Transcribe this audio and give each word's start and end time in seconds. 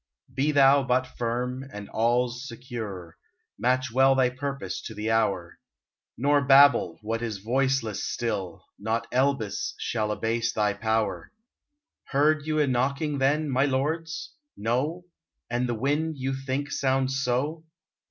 Be 0.33 0.51
thou 0.51 0.81
but 0.81 1.05
firm, 1.05 1.63
and 1.71 1.87
all 1.89 2.27
's 2.27 2.47
secure: 2.47 3.19
Match 3.59 3.91
well 3.91 4.15
thy 4.15 4.31
purpose 4.31 4.81
to 4.87 4.95
the 4.95 5.11
hour. 5.11 5.59
Nor 6.17 6.43
babble 6.43 6.97
what 7.03 7.21
is 7.21 7.37
voiceless 7.37 8.03
still,— 8.03 8.65
Not 8.89 9.05
Eblis 9.11 9.75
shall 9.77 10.11
abase 10.11 10.53
thy 10.53 10.73
power! 10.73 11.31
103 12.11 12.17
UNBIDDEN 12.35 12.37
Heard 12.39 12.47
you 12.47 12.57
a 12.59 12.65
knocking 12.65 13.17
then, 13.19 13.47
my 13.47 13.65
lords? 13.65 14.33
No?— 14.57 15.05
and 15.51 15.69
the 15.69 15.75
wind, 15.75 16.15
you 16.17 16.33
think, 16.33 16.71
sounds 16.71 17.21
so 17.23 17.63